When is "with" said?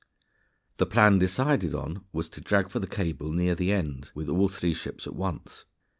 4.15-4.29